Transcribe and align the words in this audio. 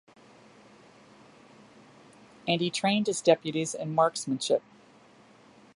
And 2.47 2.59
he 2.59 2.71
trained 2.71 3.05
his 3.05 3.21
deputies 3.21 3.75
in 3.75 3.93
marksmanship. 3.93 4.63